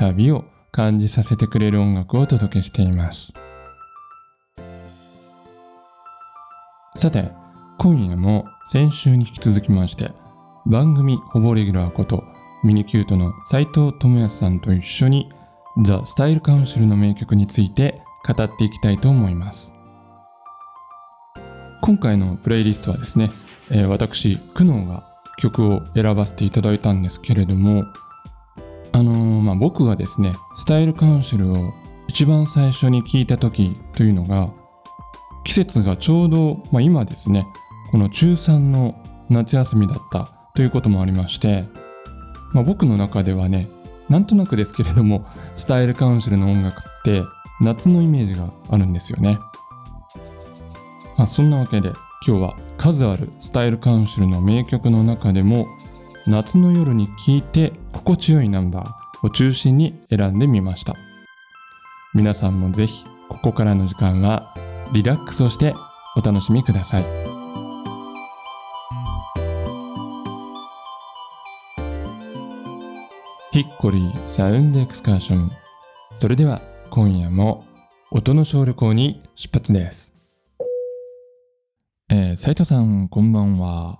[0.00, 3.34] 旅を感じさせてくれる音楽をお届けしています。
[6.96, 7.30] さて
[7.78, 10.10] 今夜も先週に引き続きまして
[10.66, 12.24] 番組ほぼレギュラーこと
[12.64, 15.30] ミニキュートの斉藤智康さんと一緒に
[15.82, 19.72] ザ・スタイルカウンシルの名曲について語っていきたいと思います。
[21.82, 23.30] 今回のプレイリストはですね、
[23.70, 25.06] えー、私久能が
[25.38, 27.84] 曲を選ばせていただいたんですけれども
[28.92, 31.72] あのー、まあ、僕がですねスタイルカウンシルを
[32.08, 34.50] 一番最初に聞いた時というのが
[35.44, 37.46] 季節がちょうど、まあ、今ですね
[37.90, 41.64] この中3の夏休みだったということもありまして、
[42.52, 43.68] まあ、僕の中ではね
[44.08, 47.22] なんとなくですけれどもスタイルカウンシルの音楽って
[47.60, 49.38] 夏のイメージがあるんですよね、
[51.16, 51.92] まあ、そんなわけで
[52.26, 55.66] 今日は数あるスタイルカウンシルの名曲の中でも
[56.30, 60.94] 夏の夜に聴いて心地よいナンバーを中心に選んでみました。
[62.14, 64.54] 皆さんもぜひここからの時間は
[64.92, 65.74] リラックスをして
[66.16, 67.02] お楽しみください。
[73.50, 75.50] ヒッコリーサウンドエクスカーション。
[76.14, 77.64] それでは今夜も
[78.12, 80.14] 音の小旅行に出発です。
[82.08, 83.98] えー、斉藤さんこんばんは。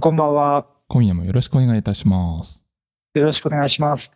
[0.00, 0.75] こんばんは。
[0.88, 2.62] 今夜もよろしくお願いいたします。
[3.14, 4.12] よろしくお願いします。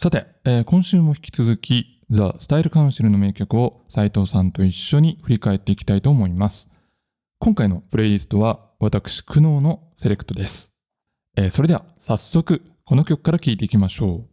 [0.00, 6.70] さて、えー、今週も引き続き、ザ・スタイルカウンシルの名曲を斉藤さんと一緒に振り返っていきたいと思います。
[7.40, 10.72] 今回のプレイリストは私、苦悩のセレクトです。
[11.36, 14.28] えー、それでは早速、この曲から聴いていきましょう。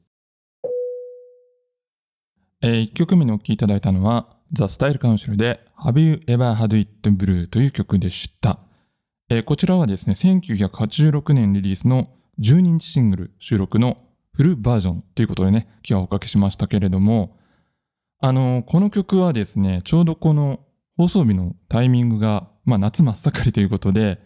[2.61, 8.64] えー、1曲目にお聴きいただいたのは、ザ・スタイルカウンシルで Have You Ever Had It Blue という曲でした。
[9.27, 12.09] えー、こちらはですね、1986年リリースの
[12.39, 13.97] 12日シングル収録の
[14.33, 17.35] フルバージョンということでね、今日はおかけしましたけれども、
[18.19, 20.59] あのー、この曲はですね、ちょうどこの
[20.95, 24.19] 放送日のタイミングが、まあ、夏真っ盛りということで、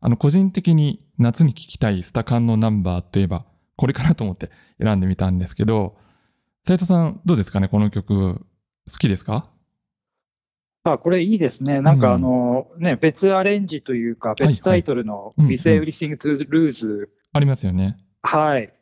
[0.00, 4.50] あの、個人的に夏に聴きたいスタカンのナンバーといえば、これかなと思って
[4.80, 5.96] 選んでみたんですけど、
[6.62, 8.46] 斉藤さん、どうですかね、この曲、
[8.88, 9.50] 好きですか？
[10.84, 11.80] あ、これいいですね。
[11.80, 17.96] なんかあの、うん、ね、別アレンジというか、別タイトルの With Everything to Lose、ありますよね。
[18.22, 18.72] はい。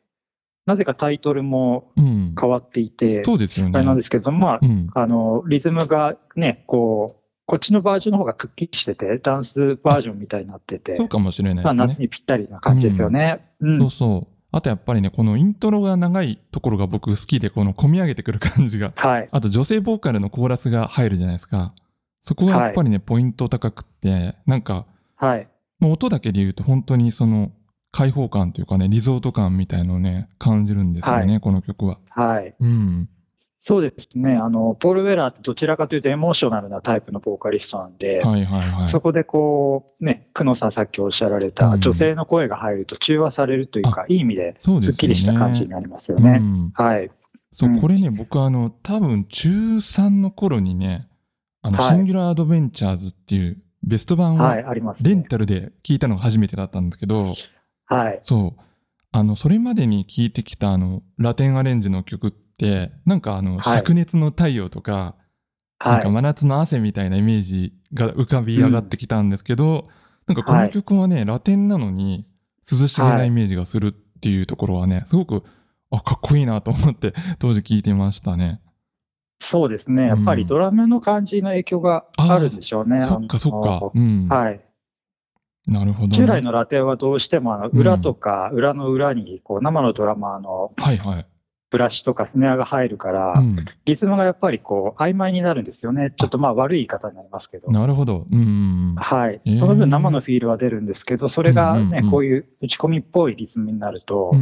[0.67, 3.73] なぜかタイトルも変わっていて、うん、そうですよね。
[3.77, 11.77] あれなんですけど、まあ、うん、あの、リズムがね、こう、こっちのバージョンの方がくっきりしてて、ダンスバージョンみたいになってて、そうかもしれないですね。
[11.77, 13.41] まあ、夏にぴったりな感じですよね。
[13.61, 14.33] うん、そうそう。
[14.53, 18.93] あとやっぱりね、このイントロが長いところが僕好きで、この込み上げてくる感じが。
[18.97, 19.29] はい。
[19.33, 21.73] あと女性ボーカルのコーラスが入るじゃないですか。
[22.23, 25.49] そこがやっぱりね、はい、ポイント高くて、なんか、はい。
[25.81, 27.51] 音だけで言うと本当にその
[27.91, 31.99] 開放感というかね、リゾート感みたいのをね、感じるんですよね、はい、この曲は。
[32.09, 32.55] はい。
[32.59, 33.09] うん。
[33.61, 34.35] そうですね。
[34.35, 38.89] あの、ポール・ウェラーってどちらかというとエモーショナルなタイプのボーカリストなんで、はいはいはい。
[38.89, 46.39] そこでこう、ね、久野さんさっきおっしゃられた、女性の声が入ると中和されるというか、いい意味ですっきりした感じになりますよね。
[46.41, 47.11] うん、はい。
[47.55, 51.07] そう、これね、僕あの、多分中3の頃にね、
[51.63, 54.39] あの、はい、 Singular Adventures っていうベスト版を
[55.05, 57.27] レンタルで聞いたのが初めてだったんですけど、
[57.87, 58.21] はい。
[58.23, 58.63] そう。
[59.11, 65.17] あの、それまでに聴いてきたあの、ラテンアレンジの曲って、なんかあの、灼熱の太陽とか、
[65.79, 72.27] はい、なんか真夏の汗みたいなイメージが浮かび上がってきたんですけど、うん、なんかこの曲はね、はい、ラテンなのに
[72.71, 75.43] 涼しげなイメージがするっていうところはね、すごく、
[75.91, 78.61] あ、かっこいいなと思って当時聴いてましたね。
[79.43, 80.07] そうですね。
[80.07, 83.05] やっぱりドラムの感じの影響があるでしょうね。
[83.05, 83.91] そっかそっか。
[83.93, 84.61] うん、はい。
[85.67, 90.73] なるほど、ね、従来のラテンはどうしてもあの裏とか裏の裏にこう生のドラマーの
[91.73, 93.43] ブラシとかスネアが入るから、
[93.87, 96.13] リズムがやっぱりこう曖昧になるんですよね。
[96.19, 97.71] ちょっとまあ悪い言い方になりますけど。
[97.71, 98.27] なるほど。
[98.31, 99.41] うん、はい。
[99.51, 104.35] その分生のフィールは出るんですけど、それがね、こういう打ち込みっぽいリズムになると、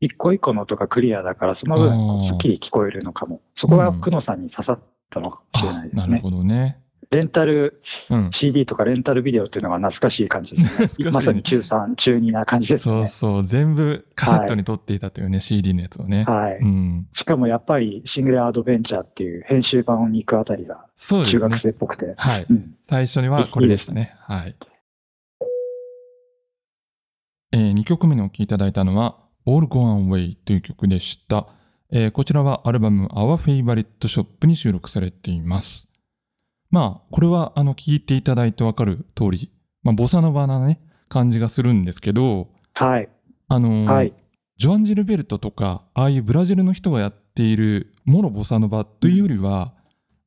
[0.00, 3.40] 一個一個の音がクリアだから、その分、すっきり聞こえるのかも。
[3.54, 6.14] そこが久野さんに刺さったのかもしれないですね。
[6.14, 6.78] なるほどね。
[7.12, 7.78] レンタル
[8.30, 11.10] CD とかレンタルビデオっていうのが懐かしい感じですね。
[11.10, 13.06] まさに中3、中2な感じですね。
[13.06, 16.24] そうそう、全部カセットに撮っていたというね、はい、CD のやつをね。
[16.24, 17.06] はい、うん。
[17.12, 22.06] しかもやっぱりシングルアドベンチャーっていう編集版に行くあたりが中学生っぽくて。
[22.06, 24.14] ね、はい、うん、最初にはこれでしたね。
[24.30, 24.56] いいはい。
[27.52, 31.46] えー、2曲目にお聴きいただいたのは All Gone Away という曲でした。
[31.90, 35.91] えー、こちらはアルバム Our Favorite Shop に収録されています。
[36.72, 39.52] まあ、これはあの聞いていただいてわかる通り、
[39.84, 43.08] まあ、ボサノバなね、感じがするんですけど、はい。
[43.48, 44.14] あのーはい、
[44.56, 49.74] ジョアン・ジルベルトとか、ああいうブラジルの人がやっているモロボサノバというよりは、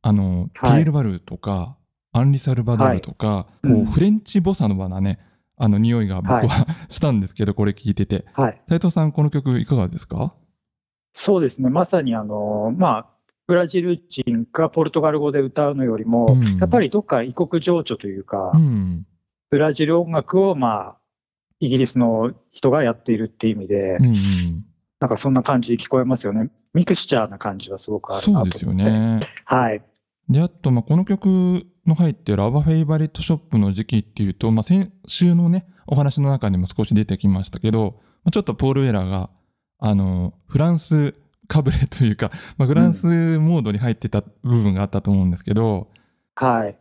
[0.04, 1.78] あの、ピエール・バルとか、
[2.12, 5.20] アンリ・サルバドールとか、はい、こうフレンチボサノバなね、
[5.58, 8.26] あの匂いが僕は、はい、したんですけど、これ聞いてて。
[8.34, 8.62] はい。
[8.70, 10.36] 斉藤さん、この曲いかがですか？
[11.14, 11.70] そうですね。
[11.70, 13.06] まさにあの、まあ、
[13.48, 19.06] ブラジル人がポルトガル語で歌うのよりも、うん、やっぱりどっか異国情緒というか、うん、
[19.50, 20.98] ブラジル音楽を、まあ、
[21.60, 24.66] イギリスの人がやっているっていう意味で、うん、
[25.00, 26.50] なんかそんな感じ聞こえますよね。
[26.74, 28.60] ミクスチャーな感じはすごくあるなと思って。
[28.60, 29.20] そうですよね。
[29.46, 29.82] はい。
[30.28, 38.02] で、あと、まあ、この曲の入ってるアバフェイバリットショップの時期っていうと、まあ、先週のね、お話の中にも少し出てきましたけど、
[38.32, 39.30] ちょっとポール・ウェラーが、
[39.78, 41.14] あの、フランス
[41.48, 43.06] かぶれというか、まあ、フランス
[43.40, 45.90] モードに入ってた部分があったと思うんですけど、
[46.36, 46.78] はい。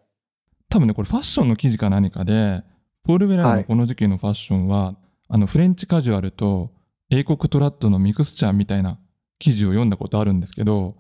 [0.69, 2.63] 多分ね、これファッションの記事か何かで、
[3.05, 4.97] ポール・ウェラーのこの時期のファッションは、はい、
[5.29, 6.73] あの、フレンチカジュアルと
[7.11, 8.99] 英国トラッドのミクスチャーみたいな
[9.39, 10.97] 記事を読んだことあるんですけど、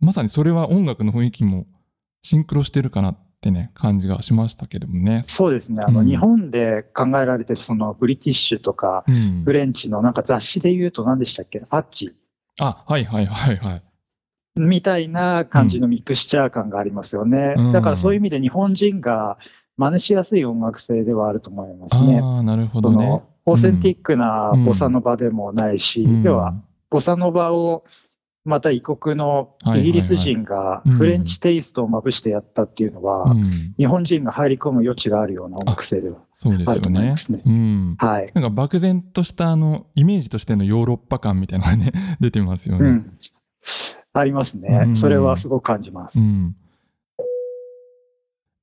[0.00, 1.66] まさにそれは音楽の雰囲気も
[2.22, 5.22] シンクロしてるかなってね、感じがしましたけどもね。
[5.26, 5.82] そうですね。
[5.86, 9.04] あの、うん、日本で考えられてるそのブリティッシュとか、
[9.44, 11.58] フレンチのなんか雑誌で言うと何でしたっけ？
[11.58, 12.14] ファッチ
[12.60, 13.82] あ、はいはいはいはい。
[14.54, 17.54] みたいな感じのミクスチャー感がありますよね。
[17.56, 19.38] うん、だからそういう意味で日本人が
[19.76, 22.20] 真似しやすい音楽性ではあると思いますね。
[22.22, 23.22] あなるほどね。
[23.46, 26.54] オーセンティックなボサノバでもないし、うん、要は
[26.90, 27.84] ボサノバを
[28.44, 33.36] また異国のイギリス人がフレンチテイストをまぶしてやったっていうのは、
[33.76, 36.16] 日本人が入り込む余地があるような音楽性では
[36.66, 37.40] あると思いますね。
[37.46, 38.26] うん、はい。
[38.34, 42.88] なんか漠然としたあのイメージとしてのヨーロッパ感みたいなのがね、出てますよね。
[42.88, 43.18] うん、
[44.12, 44.96] ありますね、うん。
[44.96, 46.18] それはすごく感じます。
[46.18, 46.56] うん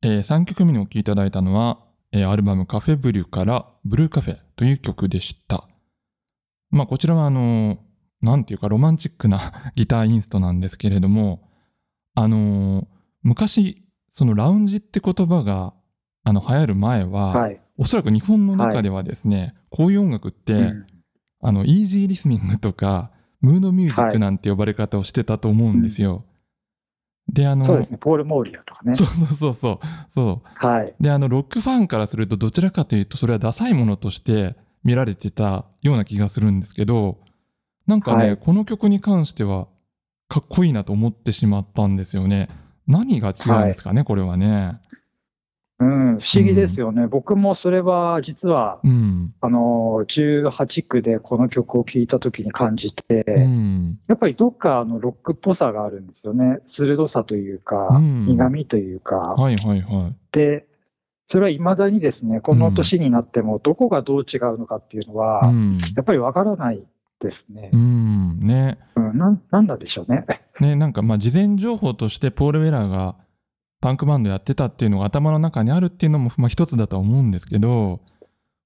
[0.02, 1.80] えー、3曲目にお聴きいただいたのは、
[2.14, 5.66] えー、アルバムカフェブリュからブルーカフェという曲でした。
[6.70, 7.89] まあこちらはあのー
[8.22, 9.40] なんていうかロマンチックな
[9.76, 11.50] ギターインストなんですけれども、
[12.16, 12.88] あのー、
[13.24, 15.74] 昔、そのラウンジって言葉が
[16.24, 20.86] あの流行る前は、はい、おそらく日本の中ではですね、はい、こういう音楽って、うん、
[21.42, 23.12] あの、イージーリスニングとか、
[23.42, 26.10] ムードミュージックなんて呼ばれ方をしてたと思うんですよ。
[26.12, 26.24] はい
[27.30, 28.96] うん、で、あの、そうですね、ポール・モーリアとかね。
[28.96, 29.80] そうそうそうそう。
[30.10, 30.66] そう。
[30.68, 30.94] はい。
[31.00, 37.20] で、あの、ロックファンからすると、どちらかというと、それはダサいものとして見られてたような気がするんですけど、
[37.90, 39.68] なんかね、はい、この曲に関しては
[40.28, 42.48] かっこいいなと思ってしまったんですよね。
[42.88, 44.80] 何が違うんですかね、はい、これはね。
[45.80, 59.16] うん、不思議ですよね、うん、僕もそれは実は、うん、あの18区でこの曲を聴いた時に感じて、うん、やっぱりどっかあのロックっぽさがあるんですよね、鋭さというか、苦みというか。
[59.16, 60.68] はいはいはい、で、
[61.26, 65.52] それはいまだにですね、この年になっても、どこがどう違うのかっていうのは、
[65.96, 66.84] やっぱりわからない
[67.20, 67.70] ですね。
[67.74, 68.78] うんね。
[68.96, 70.26] うん、ななんだでしょうね。
[70.60, 73.16] ね、なんかまあ事前情報としてポール・ウェラーが
[73.82, 78.02] パンクバンドやってたっていうのが頭の中にあるっていうのもまあ一つだとは思うんですけど、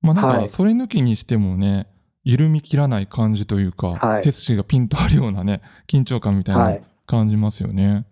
[0.02, 1.88] まあなんかそれ抜きにしてもね、はい、
[2.24, 7.88] 緩み切らない感じというか、はい、背筋がピンとあるようなね、緊張感みたいな感じますよね。
[7.88, 8.06] はい、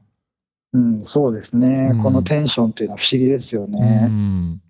[0.73, 4.07] うん、そうですね、うん、このテンションっていうのは不思議ですよね。
[4.07, 4.61] うん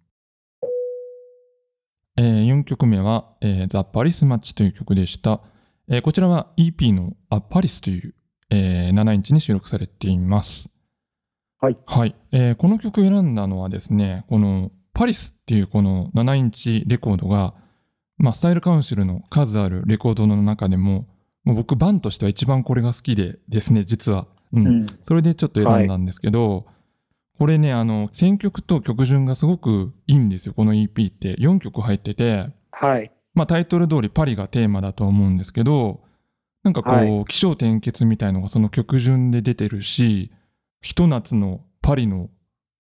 [2.18, 5.42] えー、4曲目は、えー、ザ・パリス・マッチという曲でした。
[5.94, 8.16] えー、こちらは EP のあパリスという、
[8.50, 10.70] えー、7インチに収録されています。
[11.60, 11.78] はい。
[11.86, 12.16] はい。
[12.32, 17.56] えー、この曲選んだのはですね、このパリスっていうこの7インチレコードが、
[18.18, 21.10] まあ、スタイルカウンシルの数あるレコードの中でも、
[21.44, 24.28] もう僕、バンとしては一番これが好きでですね、実は。
[24.54, 24.68] うん。
[24.68, 26.66] うん、それでちょっと選んだんですけど、はい、
[27.38, 31.36] これね、あの、選曲と曲順がすごくいいんですよ、この EP って。
[31.36, 32.48] 4曲入ってて。
[32.72, 33.12] はい。
[33.34, 36.02] まあ、タイトル通りパリがテーマだと思うんですけど、
[36.64, 40.32] なんかこう、はい、起承転結みたいのがその曲順で出てるし、
[40.82, 42.30] ひと夏のパリの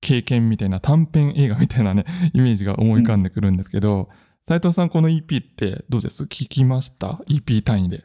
[0.01, 4.09] 経験みたいな短編映画みたいなね、 イメージが思い浮かんでくるんですけど、
[4.47, 6.23] 斉、うん、藤さんこの EP ってどうです？
[6.23, 8.03] 聞きました ?EP 単位で。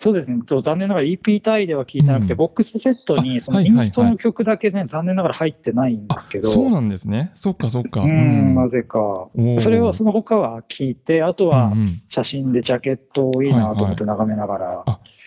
[0.00, 8.02] そうですね、残念ながら EP 単位では聞いてなくて、うん、ボックスセットにそのインストの曲だけね、はいはいはい、残念ながら入ってないんですけど、そうなんですね、そっかそっか。
[8.02, 9.28] うん、なぜか。
[9.58, 11.72] それをその他は聞いて、あとは
[12.10, 14.84] 写真でジャケットいいなと思って眺めながら、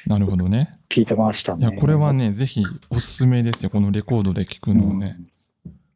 [0.07, 0.79] なるほどね。
[0.87, 1.67] 聞いてましたね。
[1.67, 5.17] いや、これはね、ぜひおすすめですよ、このレコードで聞くのをね。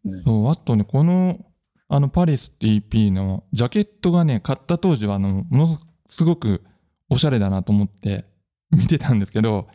[0.05, 1.39] うん、そうあとね、この
[1.87, 6.61] あのパリスって EP のジャケットがね、買った当時はあのものすごく
[7.09, 8.25] おしゃれだなと思って。
[8.71, 9.67] 見てたんですけど、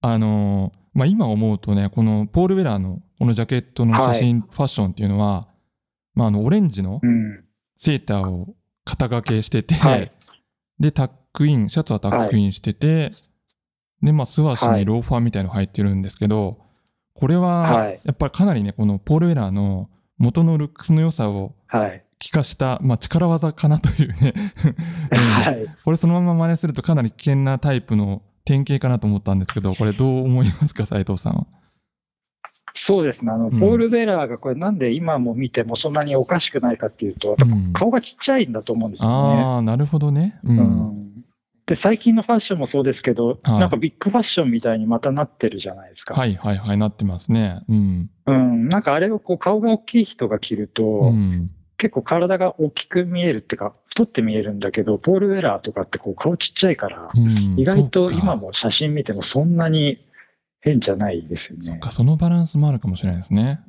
[0.00, 5.48] あのー、まあ、今思うとね、このポール・ウェラーのこのジャケットの写真、はい、ファッションっていうのは、
[6.14, 7.00] まあ、あのオレンジの
[7.76, 8.54] セーターを
[8.84, 10.12] 肩掛けしてて、はい、
[10.78, 13.10] で、タックイン、シャツはタックインしてて、はい、
[14.02, 16.58] で、まあ、素足にローファーみたいの入ってるんですけど、
[17.14, 21.54] これはやっぱりかなりね、このポール・ウェラーの元のルックスの良さを
[22.20, 24.34] 聞かした、まあ、力技かなというね
[25.10, 31.46] はい、これそのまま真似するとかなり危険なタイプの典型かなと思ったんですけど、これどう思いますか、斉藤さんは？
[32.74, 37.36] そうですね、あの、ポール・ベラーがこれ、なんで今も見てもそんなにおかしくないかっていうと、
[37.72, 39.42] 顔がちっちゃいんだと思うんですよね。
[39.42, 40.38] ああ、なるほどね。
[40.44, 41.04] うん、うん
[41.66, 46.14] で、最近のファッションもそうですけど、はい、なんかビッグファッションみたいにまたなってるじゃないですか。
[46.14, 47.62] はいはいはい、なってますね。
[47.68, 48.10] うん。
[48.26, 51.50] うん、なんかあれをこう顔が大きい人が着ると、うん、
[51.84, 59.98] 結構体が大きく見えるっていうか、太って見えるんだけど、ポール・ウェラーとかってこう顔ちっちゃいから、うん、意外と今も写真見てもそんなに
[60.60, 61.64] 変じゃないですよね。
[61.66, 63.60] そっか、そのバランスもあるかもしれないですね。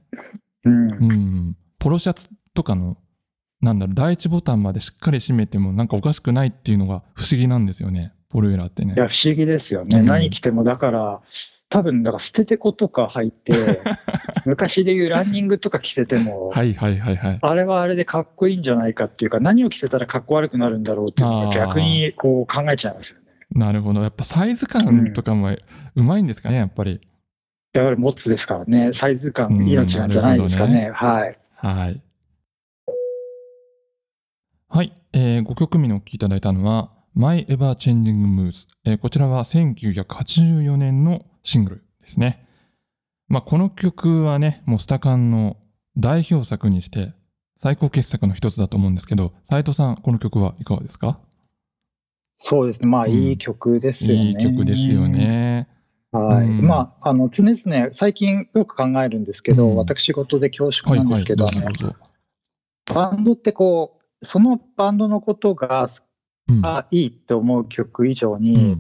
[0.64, 0.92] うん。
[0.92, 2.96] うん、ポロシャツとかの、
[3.60, 8.94] なんだろう、第一ボタンまでしっかり締めてもなんかおかしくないっていうのが不思議なんですよね、ポール・ウェラーってね。
[8.96, 10.00] いや、不思議ですよね。
[10.00, 11.22] うん、何着ても、だから、
[11.70, 13.54] 多分だから捨ててことか入って
[14.46, 17.40] 昔でいうランニングとか着せてもはいはいはいはい。
[17.42, 23.26] あれはあれでかっこいいんじゃないかっていうか何を着せたらかっこ悪くなるんだろうっていうのが逆にこう考えちゃいますよね。
[23.52, 24.02] なるほど。
[24.02, 25.56] やっぱサイズ感とかも
[25.96, 27.02] うまいんですかね、やっぱり。
[27.74, 28.94] やっぱり持つですからね。
[28.94, 30.74] サイズ感命なんじゃないですかね。
[30.74, 31.38] ね、はい。
[31.56, 32.02] はい。
[34.68, 42.46] はい、えー、5曲目にお聴きいただいたのは My Ever Changing Moves、えー、こちらは1984年のシングルですね。
[43.30, 45.56] まあ、この曲はね、もうスタカンの
[45.96, 47.14] 代表作にして
[47.58, 51.20] 最高傑作の一つだと思うんですけど、斉藤さん、この曲はいかがですか？
[52.38, 54.26] そうですね、まあ、いい曲ですよね。
[54.26, 55.70] いい曲ですよね。
[56.12, 65.88] はい、うん、まあ、あの常々、最近よく考えるんですけど、うん、私事で恐縮なんですけど、はいはい、バンドってこう、そのバンドのことが、
[66.48, 66.62] うん、
[66.92, 68.78] いいって思う曲以上に、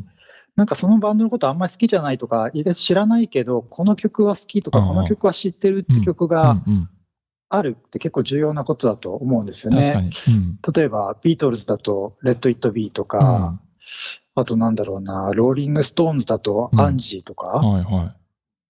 [0.55, 6.61] なんかそのバンドのことあんまり好きじゃないとか、知らないけど、この曲は好きとか、この曲は知ってるって曲が
[7.49, 10.09] あるって結構重要なことだと思うんですよね。
[10.27, 13.59] うん、例えば、ビートルズだと、 Let It Be とか、うん、
[14.35, 18.13] あとなんだろうな、ローリング・ストーンズだと、 Angie とか、はいは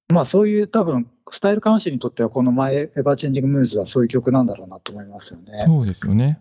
[0.09, 5.63] い、まあそういう多分、スタイル監視にとっては、この My Ever Changing Moods はそういう曲なんだろうなと思いますよね。
[5.65, 6.39] そうですよね。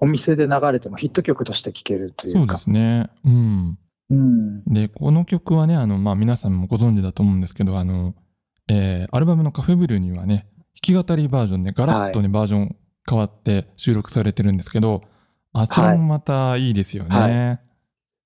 [0.00, 2.58] お店で流れてもヒット曲として聴けるというか。
[2.58, 3.10] そうですね。
[3.24, 3.78] うん。
[4.10, 8.14] うん、で、この曲はね、あの、まあ、皆さんもご存知だと思うんですけど、あの、
[8.68, 10.46] えー、アルバムのカフェブルーにはね、
[10.82, 12.76] 弾き語りバージョンで、ガラッとね、はい、バージョン
[13.08, 15.02] 変わって収録されてるんですけど、
[15.52, 17.16] あちらもまたいいですよね。
[17.16, 17.46] はい。
[17.48, 17.60] はい、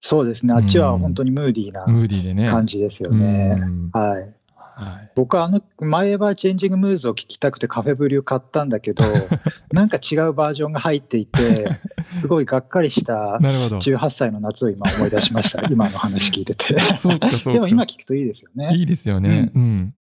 [0.01, 2.51] そうですね、あっちは本当にムーディーな、ムーディーでね。
[2.51, 3.57] 感じですよね。
[3.93, 4.38] はい。
[4.79, 9.03] はい、僕はあの「マイ・エバー・チェンジング・ムーズ」を聴きたくてカフェブリュー買ったんだけど
[9.73, 11.69] なんか違うバージョンが入っていて
[12.19, 15.67] すごいがっかりした18歳の夏を今思い出しました。
[15.69, 16.75] 今の話聞いてて。
[17.53, 18.71] でも今聞くといいですよね。
[18.75, 19.51] いいですよね。
[19.55, 19.95] うん、うん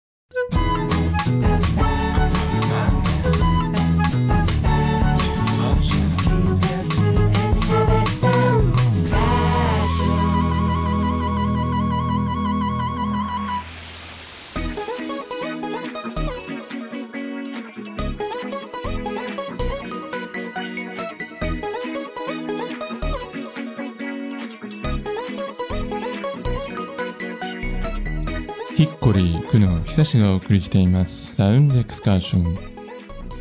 [29.97, 32.59] 久しがお送りしていますサウンドエクスカーション。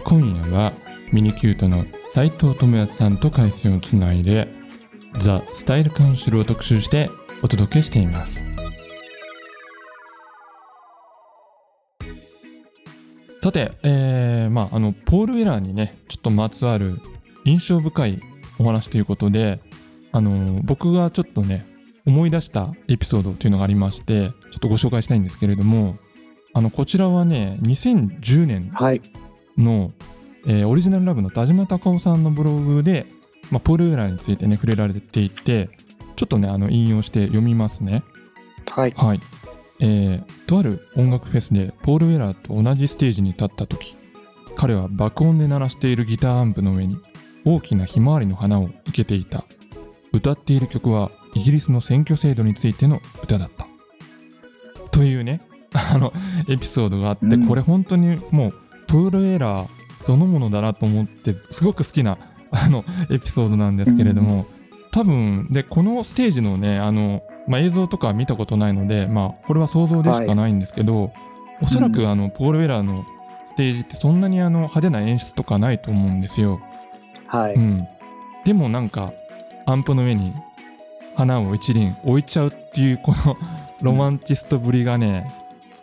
[0.06, 0.72] 今夜は
[1.12, 1.84] ミニキュートの
[2.14, 4.48] 斉藤智康さんと回線をつないで
[5.20, 7.10] ザ・スタイルカウンシルを特集して
[7.44, 8.42] お届けしています。
[13.42, 17.02] さて、えー、まあ、あの、ポール・ウェラーにね、ちょっとまつわる
[17.44, 18.22] 印象深い
[18.60, 19.60] お話ということで、
[20.14, 21.66] あの、僕がちょっとね、
[22.08, 25.96] 思い出したエピソードというのがありましてちょっとご紹介したいんですけれども
[26.56, 29.02] あのこちらはね2010年の、はい、
[30.48, 33.06] えー、オリジナルラブの田島隆夫さんのブログで、
[33.52, 35.68] まあ、ポール・ウェラーについてね触れられていて
[36.16, 38.02] ちょっとねあの引用して読みますね。
[38.72, 39.20] はい、はい。
[39.82, 43.98] えー、とある音楽フェスでポール・ウェラーと同じステージに立った時
[44.56, 46.98] 彼は爆音で鳴らしているギターアンプの上に
[47.44, 49.44] 大きなひまわりの花を生けていた。
[50.14, 53.68] 歌っている曲はイギリスの選挙制度についての歌だった。
[54.92, 55.42] というね
[55.92, 56.14] あの
[56.50, 58.52] エピソードがあって、うん、これ本当にもう
[58.88, 59.68] プールエラー
[60.06, 62.18] そのものだなと思ってすごく好きな
[62.52, 64.46] あのエピソードなんですけれども、うん、
[64.92, 71.12] 多分でこのステージのねあの、まあ、映像とか見たことないので、まあ、これは想像でしかないんですけど、はい、
[71.64, 73.04] おそらくあの、ポール・ウェラーの
[73.48, 76.62] ステージってそんなにあの派手な演出とかないと思うんですよ。
[77.28, 77.88] はい、うん、
[78.46, 79.12] でもなんか
[79.66, 80.34] アンプの上に
[81.16, 83.36] 花を一輪置いちゃうっていうこの
[83.82, 85.28] ロマンチストぶりがね、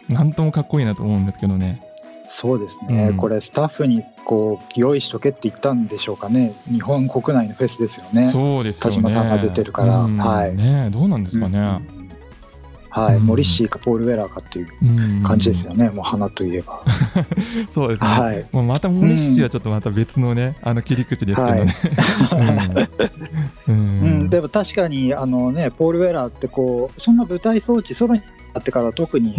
[0.08, 1.80] なんともかっこいいなと思うんですけどね。
[2.34, 6.54] そうですね、うん、これスタッフにこう用意しとけって言ったんでしょうかね。
[6.70, 8.30] 日本国内のフェスですよね。
[8.30, 8.96] そうですよね。
[8.96, 10.56] 田島さんが出てるから、うん、はい。
[10.56, 11.62] ねどうなんですかね、う
[11.98, 12.02] ん
[12.94, 16.82] はい、モリッシーかポール・ウェラーかっていう感じですよね、もう花といえば。
[17.68, 21.74] そうですね、はい、もうまたモリッシーはちょっとまた別のね、あの切り口ですけどね。
[23.66, 28.14] うん、でも確かにあの、ね、ポール・ウェラーってこう、そんな舞台装置、ソロ
[28.60, 29.38] ってから特に、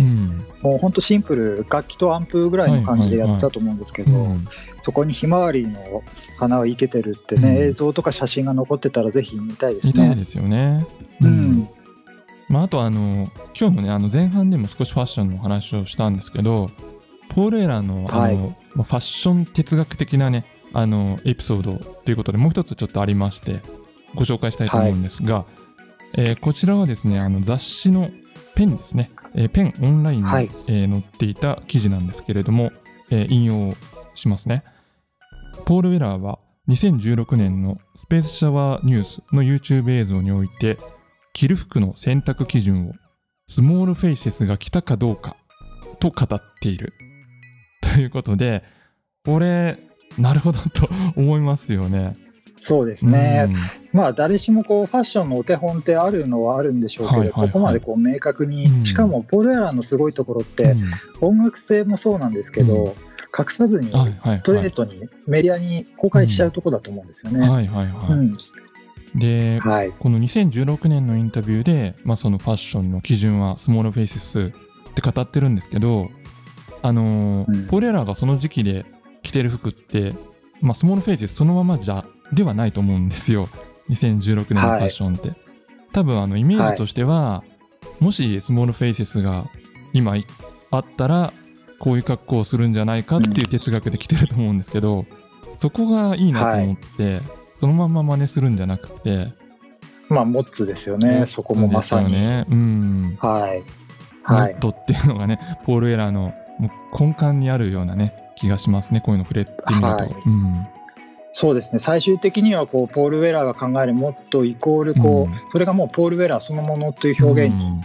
[0.62, 4.28] もう本当シンプル、楽器とアンプぐらいの感じでやってたと思うんですけど、
[4.82, 6.04] そこにひまわりの
[6.40, 9.94] 花を生けてるってね、映像とか写真が残ってたら、ぜひ見たいですね。
[9.94, 10.86] 見たいですよね。
[11.22, 11.70] うん。
[12.50, 13.28] まあ、あとあの
[13.60, 16.70] 今日のねあの前半でも少しファッションの話をしたんですけど
[17.30, 23.60] ポール・エラーのあの、はい、まあ、ファッション哲学的なねあのエピソードということでもう一つちょっとありまして
[24.14, 25.46] ご紹介したいと思うんですが、は
[26.18, 28.10] い、えー、こちらはですねあの雑誌の
[28.56, 32.72] ペンですね、えー、ペンオンラインに、はい、えー、載っていた記事なんですけれども、
[33.12, 33.74] え引用
[34.16, 34.64] しますね
[35.66, 40.78] ポール・ウェラーは2016年のスペースシャワーニュースの YouTube 映像において
[41.34, 42.94] 着る服の選択基準を
[43.48, 45.36] スモールフェイセスが来たかどうか
[46.00, 46.94] と語っている。
[47.82, 48.64] ということで、
[49.26, 49.78] これ、
[50.18, 52.16] なるほどと思いますよね。
[52.64, 62.96] そうですね、うん、まあ誰しもこうファッションのお手本ってあるのはあるんでしょうけど、はいはいはい、ここまでこう明確に、うん、しかもポール・エラーのすごいところって、うん、音楽性もそうなんですけど、
[63.38, 67.50] 隠さずにストレートにメディアに公開しちゃうとこだと思うんですよね。
[67.50, 69.20] はいはいはい。
[69.20, 76.10] で、はい、この2016年のインタビューで、まあ、そのファッションの基準はスモールフェイセスって語ってるんですけど、
[76.82, 78.86] あのーうん、ポレラがその時期で
[79.22, 80.14] 着てる服って、
[80.62, 83.48] まあ、スモールフェイセスそのままじゃではないと思うんですよ。
[83.90, 85.38] 2016年のファッションって、はい、
[85.92, 87.44] 多分あのイメージとしては、は
[88.02, 89.46] い、もしスモールフェイセスが
[89.92, 90.16] 今
[90.72, 91.34] あったら
[91.80, 95.08] こういう格好をするんじゃないかっていう哲学で着てると思うんですけど、うん、
[95.58, 97.22] そこがいいなと思って、はい
[97.56, 99.28] そのまま真似するんじゃなくて。
[100.10, 101.26] まあモッツですよね。
[101.26, 102.12] そこもまさに。
[102.12, 103.18] ねうん。
[103.22, 103.64] はい。
[104.24, 106.34] はい、モットっていうのがねポール・エラーの
[106.98, 109.02] 根幹にあるようなね気がしますね。
[109.02, 110.68] こういうの触れてみると、はい、うん
[111.34, 111.80] そうですね。
[111.80, 117.82] 最終的にはこうポール・ウェラーが考えるモットイコールこう、うん、それがもうポール・ウェラーそのものという表現に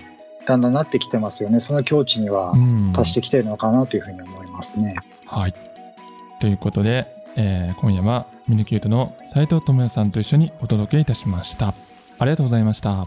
[0.46, 2.54] だんだんなってきてますよね、その境地には
[2.94, 4.94] 達してきてるのかなというふうに思いますね。
[5.26, 5.54] はい。
[6.40, 11.72] ということでえー、今夜はミニキュートの斉藤智也さんと一緒にお届けいたしました。
[12.18, 13.06] ありがとうございました。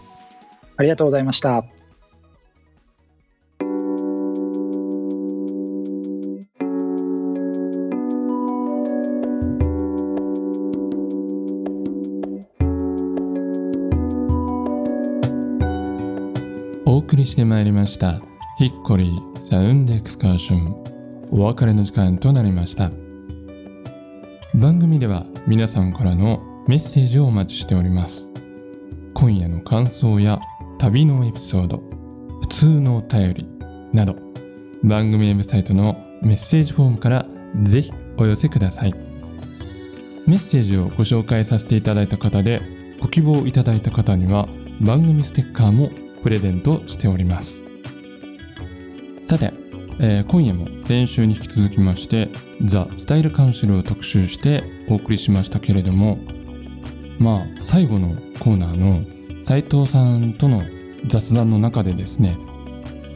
[0.78, 1.81] ありがとうございました
[17.52, 18.18] まいりました。
[18.56, 20.84] ヒッコリーサウンドエクスカーション。
[21.30, 22.90] お別れの時間となりました。
[24.54, 28.30] 番組では皆さんからのメッセージをお待ちしております。
[29.12, 30.40] 今夜の感想や
[30.78, 31.82] 旅のエピソード
[32.40, 33.46] 普通のお便り
[33.92, 34.16] など
[34.82, 37.26] 番組ウェブサイトのメッセージフォームから
[37.64, 38.94] ぜひお寄せください。
[40.26, 42.62] メッセージをご紹介させていただいた方で
[42.98, 44.48] ご希望いただいた方には
[44.80, 45.90] 番組ステッカーも
[46.22, 47.60] プレゼントしております
[49.28, 49.62] さて
[49.98, 52.28] えー、今夜も先週に引き続きまして
[52.64, 56.18] ザ・スタイルカウンシルを特集してお送りしましたけれども
[57.18, 59.04] まあ最後のコーナーの
[59.44, 60.64] 斉藤さんとの
[61.06, 62.38] 雑談の中でですね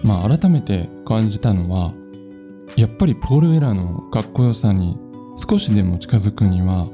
[0.03, 1.93] まあ改めて感じたのは
[2.77, 4.97] やっぱりポール・ウェラーのかっこよさに
[5.37, 6.89] 少しでも近づくには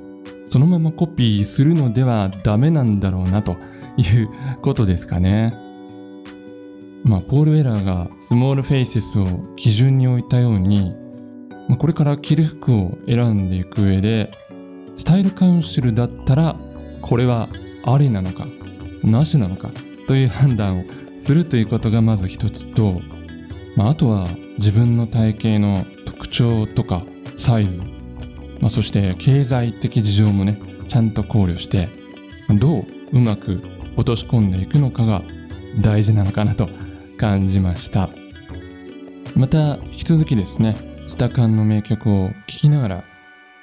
[0.48, 3.56] そのままコピーするのではダメなんだろうなと
[3.96, 4.28] いう
[4.62, 5.61] ことですかね。
[7.04, 10.94] まあ、ポール・ウェラーがスモールフェイセスを基準に置いたように、
[11.68, 14.30] まあ、これから着る服を選んでいく上で
[14.96, 16.56] スタイルカウンシルだったら
[17.00, 17.48] これは
[17.84, 18.46] ありなのか
[19.02, 19.70] なしなのか
[20.06, 20.84] という判断を
[21.20, 23.00] するということがまず一つと、
[23.76, 27.82] まあ、あとは自分の体型の特徴とかサイズ、
[28.60, 31.88] まあ、そして経済的事情もねちゃんと考慮して
[32.60, 33.60] どううまく
[33.96, 35.22] 落とし込んでいくのかが
[35.80, 36.68] 大事なのかなと
[37.22, 38.10] 感じました。
[39.36, 40.74] また引き続きですね
[41.06, 43.04] スタカンの名曲を聴きながら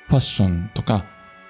[0.07, 1.03] ファッションとか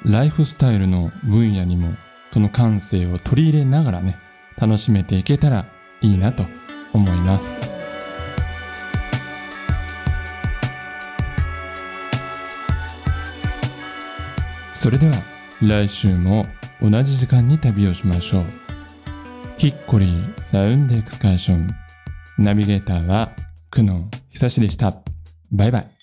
[0.04, 1.93] ライフスタイルの分野にも
[2.32, 4.17] その感性を取り入れながらね
[4.58, 5.67] 楽しめていけたら
[6.02, 6.45] いいなと
[6.93, 7.72] 思います。
[14.74, 15.13] それでは
[15.62, 16.48] 来週も
[16.82, 18.45] 同じ時間に旅をしましょう。
[19.60, 21.88] ヒッコリーサウンドエクスカーション。
[22.41, 23.36] ナビゲーターは
[23.69, 24.95] 久野久志でした。
[25.52, 25.99] バイバイ。